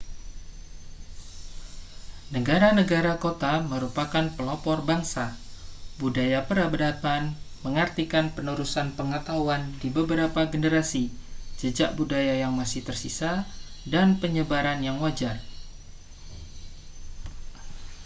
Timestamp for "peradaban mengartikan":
6.49-8.25